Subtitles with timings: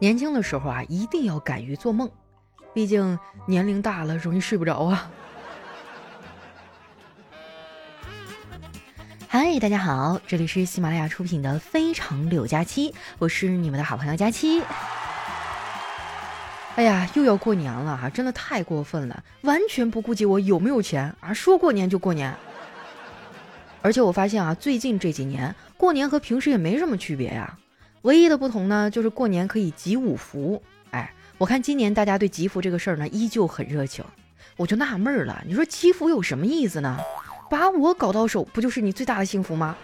[0.00, 2.10] 年轻的时候啊，一定要敢于做梦，
[2.74, 5.10] 毕竟年龄大了容易睡不着啊。
[9.28, 14.62] 嗨，大家好，这里是喜马拉雅出品的《非常柳佳期》，我是你们的好朋友佳期。
[16.74, 22.34] 哎呀，又要过年了哈，真的太过分了，完全不顾及我有没有钱啊，说过年就过年。
[23.82, 27.58] 而且我发现啊，最近这几年过年和平时也没什么区别呀。
[28.02, 30.62] 唯一的不同呢，就是过年可以集五福。
[30.92, 34.04] 哎，我看今年大家对集福这个事儿呢，依旧很热情。
[34.56, 36.98] 我就纳闷儿了，你说集福有什么意思呢？
[37.50, 39.76] 把我搞到手，不就是你最大的幸福吗？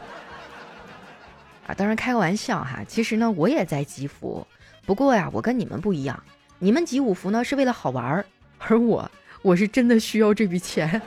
[1.66, 2.84] 啊，当然开个玩笑哈。
[2.86, 4.46] 其实呢，我也在集福，
[4.86, 6.22] 不过呀，我跟你们不一样。
[6.58, 8.24] 你们集五福呢，是为了好玩儿，
[8.58, 9.10] 而我，
[9.42, 11.00] 我是真的需要这笔钱。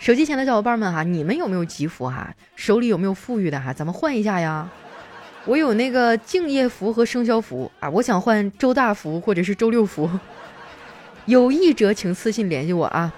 [0.00, 2.34] 手机前的小伙伴们哈，你们有没有吉福哈？
[2.56, 3.70] 手里有没有富裕的哈？
[3.70, 4.66] 咱们换一下呀。
[5.44, 10.08] 我有那个敬业福和生肖福啊，我想换周大福或者是周六福，
[11.26, 13.12] 有意者请私信联系我啊。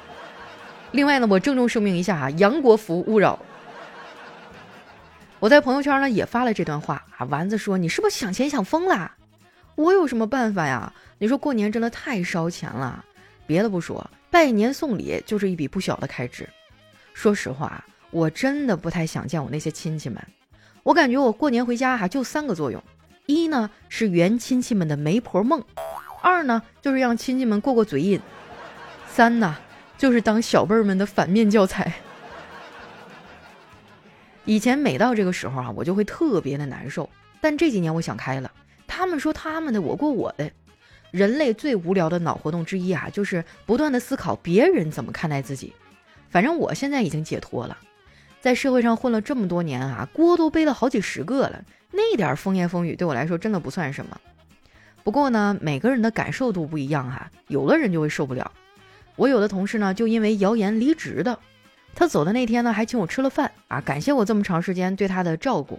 [0.91, 3.39] 另外呢，我郑重声明一下啊，杨国福勿扰。
[5.39, 9.12] 我在朋友圈呢也发了这段话啊，丸子说你是不是想钱想疯了？
[9.77, 10.92] 我有什么办法呀？
[11.19, 13.05] 你说过年真的太烧钱了，
[13.46, 16.48] 别的不说，拜年送礼就是一笔不小的开支。
[17.14, 20.20] 说实话，我真的不太想见我那些亲戚们。
[20.82, 22.82] 我感觉我过年回家哈就三个作用：
[23.27, 25.60] 一呢是圆亲戚们的媒婆梦；
[26.22, 28.18] 二呢就是让亲戚们过过嘴瘾；
[29.08, 29.56] 三呢
[29.96, 31.92] 就是当小辈儿们的反面教材。
[34.44, 37.08] 以前每到这个时候啊，我就会特别的难受。
[37.40, 38.50] 但这几年我想开了，
[38.88, 40.50] 他们说他们的，我过我的。
[41.12, 45.72] 人类最无聊的脑活动之一啊，就是不断的思考别人怎么看待自己。
[46.33, 47.77] 反正我现在已经解脱了。
[48.41, 54.20] 在社会上混了这么多年啊，锅都背了好几十个了，那点风言风语对我来说真的不算什么。
[55.05, 58.50] 不过呢，每个人的感受度不一样哈，有的人就会受不了。
[59.14, 61.39] 我有的同事呢，就因为谣言离职的。
[61.95, 65.79] 他走的那天呢，还请我吃了饭啊，感谢我这么长时间对他的照顾。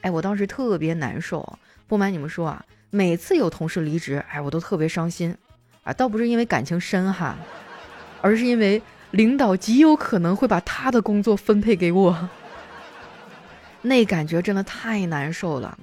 [0.00, 5.36] 哎，我当时特别难受，不瞒你们说啊，每次有同事离职，哎，我都特别伤心
[5.82, 7.36] 啊，倒不是因为感情深哈，
[8.22, 8.80] 而是因为。
[9.12, 12.28] 领导极有可能会把他的工作分配给我，
[13.82, 15.78] 那感觉真的太难受了。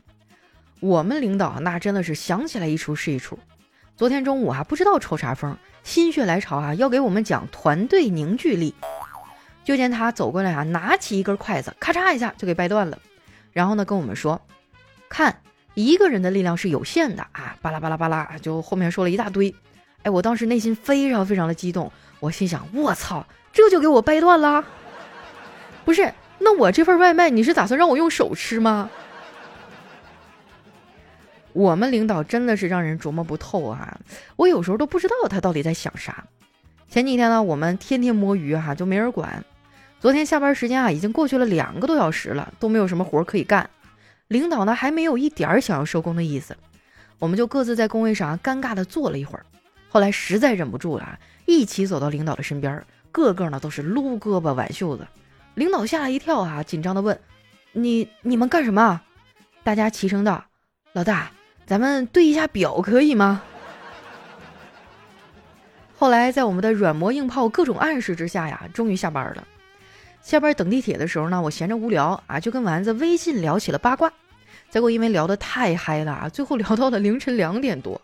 [0.79, 3.37] 我们领导那真的是想起来一出是一出。
[3.95, 8.73] 昨天中午啊，不知道抽啥风，心血来潮啊，要给我们讲团队凝聚力。
[9.63, 12.97] 就见他走过来啊，拿起一根筷子，咔嚓一下就给掰断了。
[13.53, 14.41] 然后呢，跟我们说
[15.07, 15.41] ：“看，
[15.75, 19.53] 一个人的力量是有限的啊！”巴拉巴拉巴拉，就后面说了一大堆。
[20.01, 21.91] 哎，我当时内心非常非常的激动。
[22.19, 24.63] 我心想，我操，这就给我掰断了？
[25.85, 28.89] 不是，那我这份外卖你是打算让我用手吃吗？
[31.53, 33.99] 我们领导真的是让人琢磨不透啊！
[34.35, 36.23] 我有时候都不知道他到底在想啥。
[36.87, 39.43] 前几天呢，我们天天摸鱼哈，就没人管。
[39.99, 43.69] 昨天下班时间啊，已经过去了两个多小时了，都没有什么活可以干。
[44.27, 46.55] 领导呢，还没有一点想要收工的意思。
[47.17, 49.45] 我们就各自在工位上尴尬的坐了一会儿。
[49.89, 51.19] 后来实在忍不住了。
[51.45, 55.05] 一起走到领导的身边，个个呢都是撸胳膊挽袖子。
[55.55, 57.19] 领导吓了一跳啊，紧张的问
[57.73, 59.01] ：“你你们干什么？”
[59.63, 60.45] 大家齐声道
[60.93, 61.31] ：“老大，
[61.65, 63.41] 咱们对一下表可以吗？”
[65.97, 69.45] 后来在我们的软磨硬泡、各种暗示之下呀，终于下班了。
[70.21, 74.13] 下班等地铁的时候呢，我闲着无聊啊，就跟丸子微信聊起了八卦。
[74.69, 77.99] 结果因为聊得太嗨了啊，最后聊到了凌晨两点多。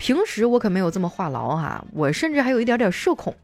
[0.00, 3.36] 平时我可没有这么话痨哈，我甚至还有一点点社恐。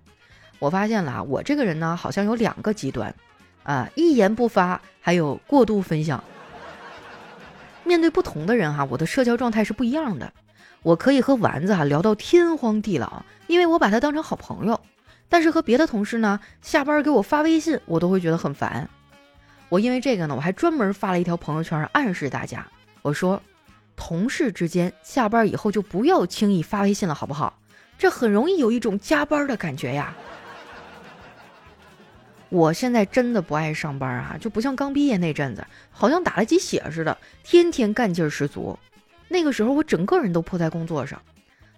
[0.58, 3.14] 我发现了，我这个人呢，好像有两个极端，
[3.62, 6.24] 啊，一言不发，还有过度分享。
[7.84, 10.32] 面对不同的人哈，我的社交状态是不一样的。
[10.82, 14.80] 我可以和丸子哈聊到天荒地老，因为我把他当成好朋友。
[15.28, 18.88] 但是和别的同事呢，下班给我发微信，我都会觉得很烦。
[19.68, 22.66] 我因为这个呢，我还专门发了一条朋友圈暗示大家，
[23.02, 23.42] 我说。
[23.96, 27.58] 同事之间下班以后就不要轻易发微信了，好不好？
[27.98, 30.14] 这很容易有一种加班的感觉呀。
[32.48, 38.78] 我现在真的不爱上班啊，就不像刚毕业那阵子，好像打了鸡血似的，天天干劲十足。
[39.28, 41.20] 那个时候我整个人都扑在工作上，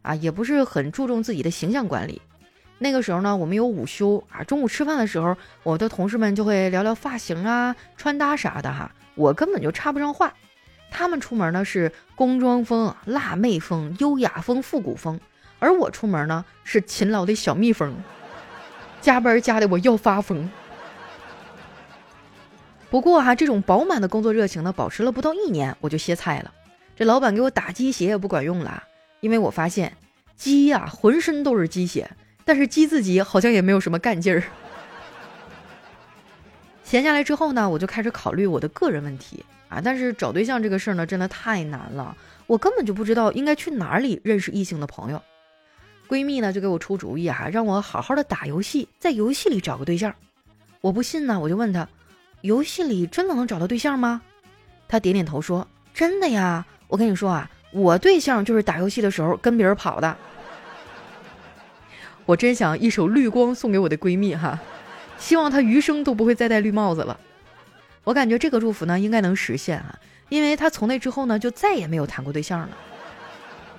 [0.03, 2.21] 啊，也不是很注重自己的形象管理。
[2.79, 10.35] 那个时候呢，我们有午休啊，中午吃饭的时候，我的同事们就会聊聊发型啊、穿搭啥的哈，我根本就插不上话。
[10.91, 15.21] 他们出门呢是工装风、辣妹风、优雅风、复古风，
[15.59, 17.95] 而我出门呢是勤劳的小蜜蜂，
[19.01, 20.51] 加班加的我要发疯。
[22.91, 26.53] 不过哈，这种饱满的工作热情呢，保持了不到一年，我就歇菜了。
[26.97, 28.83] 这老板给我打鸡血也不管用了，
[29.21, 29.95] 因为我发现
[30.37, 32.11] 鸡呀浑身都是鸡血，
[32.45, 34.43] 但是鸡自己好像也没有什么干劲儿。
[36.89, 39.79] 闲下来之后呢，我就开始考虑我的个人问题啊。
[39.85, 45.23] 但是找对象这个事儿呢，真的太难了，我根本就不知道应该去哪里认识异性的朋友。
[46.09, 50.15] 闺蜜呢就给我出主意啊，让我好好的打游戏，在游戏里找个对象。
[50.81, 51.87] 我不信呢，我就问她，
[52.41, 54.23] 游戏里真的能找到对象吗？
[54.89, 60.17] 她点点头说：“真的呀，我跟你说啊，我对象就是打游戏的时候跟别人跑的。
[62.25, 64.59] ”我真想一首绿光送给我的闺蜜哈。
[65.19, 67.19] 希望他余生都不会再戴绿帽子了。
[68.05, 69.99] 我感觉这个祝福呢，应该能实现啊，
[70.31, 72.71] 因为他从那之后呢，就再也没有谈过对象了。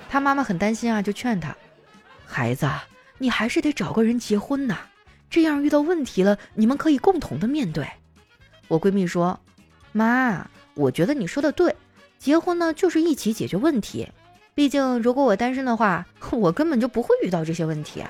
[0.10, 1.56] 他妈妈很担心啊，就劝他
[2.28, 2.70] ：“孩子，
[3.18, 4.78] 你还是得找个人结婚呐，
[5.30, 7.88] 这样遇到问题了，你们可以共同的面对。”
[8.68, 9.40] 我闺蜜说
[9.92, 11.76] ：“妈，我觉得你说的对，
[12.20, 14.08] 结婚呢就是一起解决问题。
[14.54, 18.04] 毕竟如果我单身的话，我根本就不会遇到这些问题。”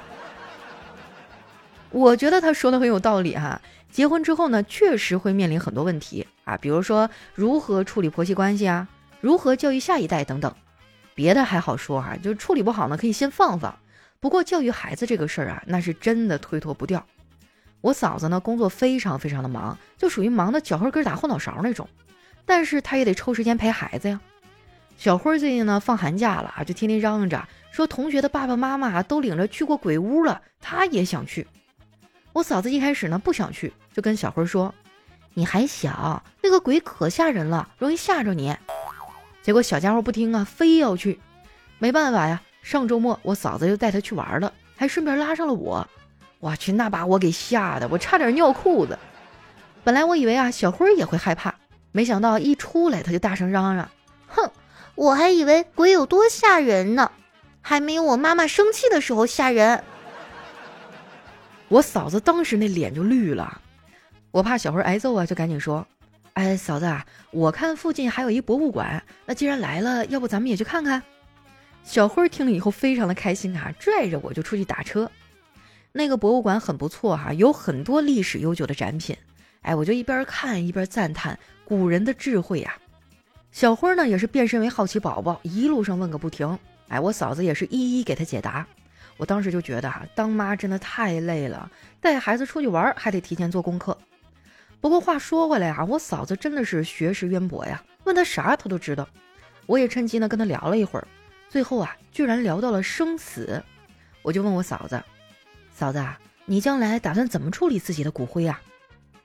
[1.91, 3.61] 我觉得他说的很有道理哈。
[3.91, 8.87] 结婚之后呢，确实会面临很多问题啊，比如说如何处理婆媳关系啊，
[9.19, 10.53] 如何教育下一代等等。
[11.15, 13.77] 别的还好说哈，就处理不好呢，可以先放放。
[14.19, 17.03] 不过教育孩子这个事儿啊，那是真的推脱不掉。
[17.81, 21.89] 我嫂子呢，工作非常非常的忙，就属于忙的脚后跟打后脑勺那种。
[22.45, 24.21] 但是她也得抽时间陪孩子呀。
[24.97, 31.47] 小辉最近呢放寒假了啊，就天天嚷嚷着说同学的爸爸妈妈都领着去过鬼屋了，他也想去。
[32.39, 34.73] 我嫂子一开始呢不想去，就跟小辉说
[35.35, 38.55] ：“你还小，那个鬼可吓人了，容易吓着你。”
[39.43, 41.19] 结果小家伙不听啊，非要去。
[41.79, 45.85] 没办法呀，上周末我嫂子就带他去玩了，还顺便拉上了我。
[46.39, 48.97] 我去，那把我给吓得，我差点尿裤子。
[49.83, 51.53] 本来我以为啊小辉也会害怕，
[51.91, 53.89] 没想到一出来他就大声嚷嚷
[54.29, 54.49] ：“哼，
[54.95, 57.11] 我还以为鬼有多吓人呢，
[57.61, 59.83] 还没有我妈妈生气的时候吓人。”
[61.69, 63.61] 我嫂子当时那脸就绿了，
[64.31, 65.85] 我怕小辉挨揍啊，就赶紧说
[66.33, 71.01] ：“哎，嫂子啊，我看附近还有一博物馆，那既然来了，要不咱们也去看看？”
[71.83, 75.09] 小辉听了以后非常的开心啊，拽着我就出去打车。
[75.91, 79.15] 那个博物馆很不错哈，有很多历史悠久的展品。
[79.61, 82.75] 哎，我就一边看一边赞叹古人的智慧呀。
[83.51, 86.57] 小辉呢也是变身为好奇宝宝，一路上问个不停。
[86.87, 88.67] 哎，我嫂子也是一一给他解答。
[89.19, 91.69] 我当时就觉得哈，当妈真的太累了，
[91.99, 93.95] 带孩子出去玩还得提前做功课。
[94.79, 99.05] 不过话说回来啊，我嫂子真的是学识渊博呀，问她啥她都知道。
[99.65, 101.05] 我也趁机呢跟她聊了一会儿，
[101.49, 103.61] 最后啊居然聊到了生死。
[104.21, 105.03] 我就问我嫂子
[105.75, 108.61] ：“嫂子啊，你将来打算怎么处理自己的骨灰啊？”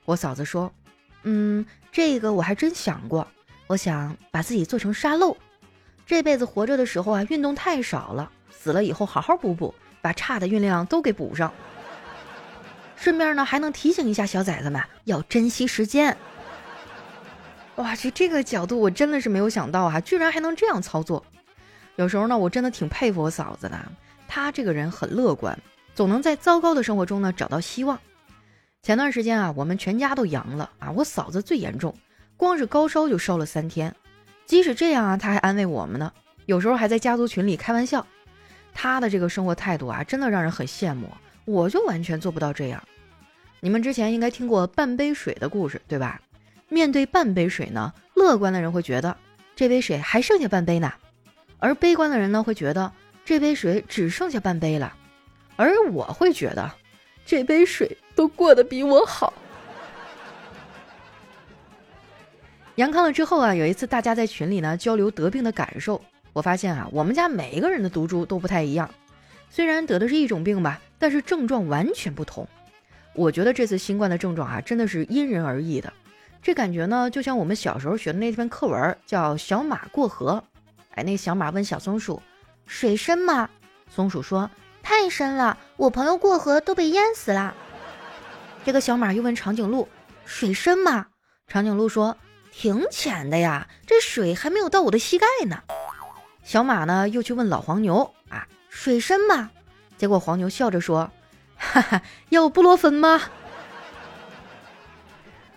[0.03, 0.69] 我嫂子说
[1.23, 3.25] ：“嗯，这个我还真想过，
[3.67, 5.37] 我想把自己做成沙漏，
[6.05, 9.73] 这辈子活着的时候啊运动太少了，死了以后好好补补。”
[10.05, 11.51] 把差的运量都给补上，
[12.95, 16.15] 顺便呢还能提醒一下小崽子们要珍惜时间。
[17.77, 21.25] 哇，去这个角度我真的是没有想到啊，居然还能这样操作。
[21.95, 23.79] 有时候呢，我真的挺佩服我嫂子的，
[24.27, 25.57] 她这个人很乐观，
[25.95, 27.99] 总能在糟糕的生活中呢找到希望。
[28.83, 31.95] 前段时间啊，我们全家都阳了啊，我嫂子最严重，
[32.37, 33.95] 光是高烧就烧了三天。
[34.45, 36.13] 即使这样啊，她还安慰我们呢，
[36.45, 38.05] 有时候还在家族群里开玩笑。
[38.75, 41.09] 他的这个生活态度啊，真的让人很羡慕。
[41.45, 42.83] 我就完全做不到这样。
[43.61, 46.21] 你们之前应该听过半杯水的故事，对吧？
[46.67, 49.15] 面对半杯水呢，乐观的人会觉得
[49.55, 50.91] 这杯水还剩下半杯呢，
[51.59, 52.91] 而悲观的人呢会觉得
[53.23, 54.93] 这杯水只剩下半杯了。
[55.55, 56.69] 而我会觉得
[57.25, 59.33] 这杯水都过得比我好。
[62.75, 66.01] 阳康了之后啊，有一次大家在群里呢交流得病的感受。
[66.35, 68.93] 我发现啊，我们家每一个人的毒株都不太一样，
[69.49, 72.45] 虽然得的是一种病吧，但是症状完全不同。
[73.13, 75.93] 我觉得这次新冠的症状啊，真的是因人而异的。
[76.41, 80.43] 这感觉呢，就像我们小时候学的那篇课文，叫《小马过河》。
[80.95, 82.21] 哎，那小马问小松鼠
[82.67, 83.49] ：“水深吗？”
[83.89, 84.51] 松鼠说
[84.83, 87.55] ：“太深了，我朋友过河都被淹死了。”
[88.65, 89.87] 这个小马又问长颈鹿
[90.25, 91.07] ：“水深吗？”
[91.47, 92.17] 长颈鹿说
[92.51, 95.63] ：“挺浅的呀，这水还没有到我的膝盖呢。”
[96.45, 99.49] 小马呢，又去问老黄牛啊，水深吗？
[99.97, 101.09] 结果黄牛笑着说
[101.57, 103.19] ：“哈哈，要布洛芬吗？”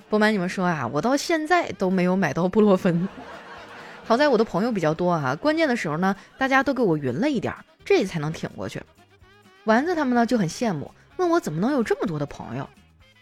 [0.09, 3.07] 不瞒你们说啊，我到现在都没有买到布洛芬。
[4.07, 7.55] 好在我的朋友比较多啊，关键的时候呢，大家都给我匀了一点，
[7.85, 8.83] 这才能挺过去。
[9.65, 12.67] 丸子他们呢就很羡慕，问我怎么能有这么多的朋友。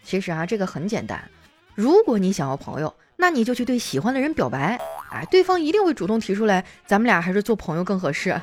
[0.03, 1.29] 其实啊，这个很简单，
[1.75, 8.39] 如果你想要朋友，那你就去对喜欢的人表白，哎，对方一定会主动提出来，咱们俩还是做朋友更合适。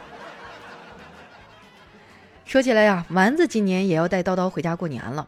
[2.45, 5.27] 说起来呀，丸子今年也要带叨叨回家过年了。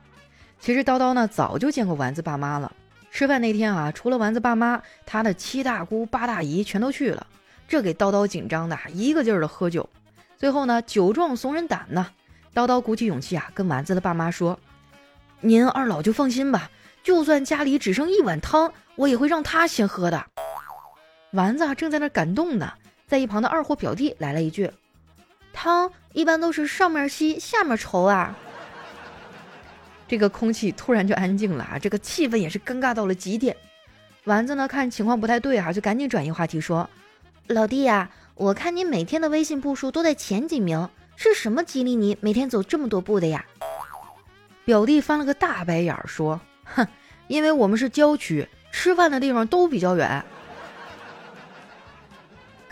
[0.59, 2.73] 其实叨叨呢早就见过丸子爸妈了。
[3.11, 7.27] 吃饭那天啊，除了丸子爸妈，他的七大姑八大姨全都去了，
[7.67, 9.89] 这给叨叨紧张的一个劲儿的喝酒。
[10.37, 12.09] 最后呢，酒壮怂人胆呐，
[12.55, 14.59] 叨叨鼓起勇气啊，跟丸子的爸妈说
[15.41, 16.71] ：“您二老就放心吧，
[17.03, 20.27] 就算家里只剩一碗汤，我也会让他先喝的。”
[21.33, 22.73] 丸子啊正在那感动呢，
[23.07, 24.71] 在一旁的二货表弟来了一句。
[25.53, 28.37] 汤一般都是上面稀下面稠啊，
[30.07, 33.57] 这个空气突然就安静了啊，这个气氛也是尴尬到了极点。
[34.25, 36.89] 丸子呢看情况不太对啊，就赶紧转移话题说
[37.49, 43.45] ：“老弟呀，我看你每天的微信步数都在前几名，是什么激励你每天走这么多步的呀？”
[44.65, 46.87] 表弟翻了个大白眼儿说：“哼，
[47.29, 50.25] 因为我们是郊区，吃饭的地方都比较远。”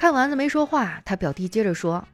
[0.05, 2.07] 看丸子没说话，他表弟接着说。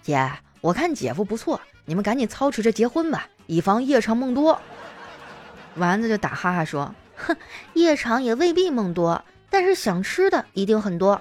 [0.00, 4.58] 姐，我看姐夫不错，你们赶紧操持着结婚吧，以防夜长梦多。
[5.74, 7.36] 丸子就打哈哈说：“哼，
[7.74, 11.20] 夜长也未必梦多，但是想吃的一定很多。”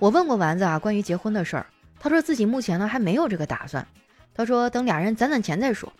[0.00, 1.66] 我问过丸子啊，关于结婚的事儿，
[2.00, 3.86] 他说自己目前呢还没有这个打算，
[4.34, 5.92] 他说等俩人攒攒钱再说。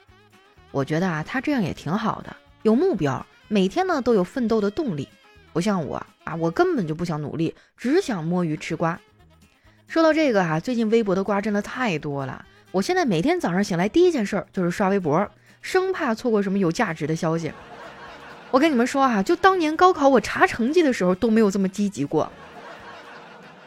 [0.72, 5.08] 我觉得啊，他这样也挺好的，有目标，每天呢都有奋斗的动力，
[5.52, 8.98] 不像我啊，我根本就不想努力，只想摸鱼吃瓜。
[9.86, 12.44] 说到这个哈，最近微博的瓜真的太多了。
[12.70, 15.28] 我现在每天早上醒来第一件事就是刷微博，
[15.60, 17.52] 生怕错过什么有价值的消息。
[18.52, 22.30] 我跟你们说啊，就当年高考我查成绩的时候都没有这么积极过。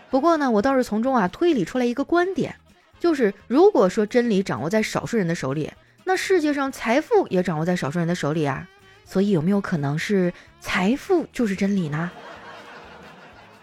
[0.10, 2.56] 不过呢，我倒是从中啊推理出来一个观点，
[3.00, 5.72] 就是如果说真理掌握在少数人的手里，
[6.06, 8.68] 那世界上财富也掌握在少数人的手里啊。
[9.06, 12.10] 所以有没有可能是财富就是真理呢？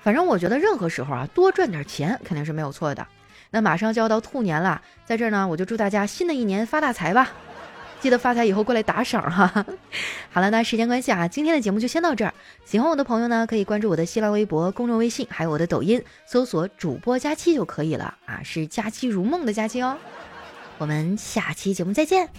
[0.02, 3.06] 反正我觉得任何时候啊，多赚点钱肯定是没有错的。
[3.50, 7.30] 那马上就要到兔年了，在这儿呢，我就祝大家新的一年发大财吧！
[8.00, 9.66] 记得发财以后过来打赏哈。
[10.32, 12.32] 好了，那时间关系啊，今天的节目就先到这儿。
[12.64, 19.98] 喜欢我的朋友呢，可以关注我的新浪微博、公众微信，还有我的抖音，搜索“主播佳期”就可以了啊，是“佳期如梦”的佳期哦。
[20.78, 22.30] 我们下期节目再见。